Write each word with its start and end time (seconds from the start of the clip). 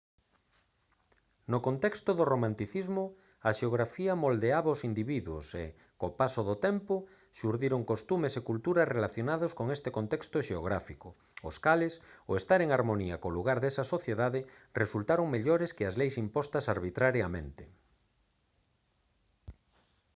no 1.51 1.59
contexto 1.67 2.09
do 2.17 2.23
romanticismo 2.33 3.03
a 3.49 3.51
xeografía 3.59 4.13
moldeaba 4.23 4.69
aos 4.71 4.81
individuos 4.89 5.45
e 5.63 5.65
co 5.99 6.07
paso 6.19 6.41
do 6.49 6.55
tempo 6.67 6.95
xurdiron 7.37 7.81
costumes 7.91 8.33
e 8.35 8.45
cultura 8.49 8.89
relacionados 8.95 9.51
con 9.57 9.67
ese 9.75 9.89
contexto 9.97 10.37
xeográfico 10.47 11.07
os 11.49 11.55
cales 11.65 11.93
ao 12.27 12.33
estar 12.41 12.59
en 12.65 12.69
harmonía 12.71 13.15
co 13.21 13.35
lugar 13.37 13.57
desa 13.61 13.83
sociedade 13.93 14.39
resultaron 14.81 15.33
mellores 15.35 15.71
que 15.77 15.85
as 15.89 15.95
leis 16.01 16.15
impostas 16.25 16.65
arbitrariamente 16.75 17.63